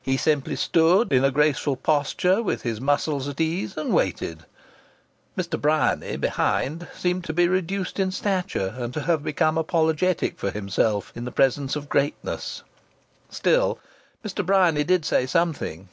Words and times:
He 0.00 0.16
simply 0.16 0.54
stood, 0.54 1.12
in 1.12 1.24
a 1.24 1.32
graceful 1.32 1.74
posture, 1.74 2.40
with 2.40 2.62
his 2.62 2.80
muscles 2.80 3.26
at 3.26 3.40
ease, 3.40 3.76
and 3.76 3.92
waited. 3.92 4.44
Mr. 5.36 5.60
Bryany, 5.60 6.14
behind, 6.16 6.86
seemed 6.94 7.24
to 7.24 7.32
be 7.32 7.48
reduced 7.48 7.98
in 7.98 8.12
stature, 8.12 8.76
and 8.78 8.94
to 8.94 9.00
have 9.00 9.24
become 9.24 9.58
apologetic 9.58 10.38
for 10.38 10.52
himself 10.52 11.12
in 11.16 11.24
the 11.24 11.32
presence 11.32 11.74
of 11.74 11.88
greatness. 11.88 12.62
Still, 13.28 13.80
Mr. 14.24 14.46
Bryany 14.46 14.84
did 14.84 15.04
say 15.04 15.26
something. 15.26 15.88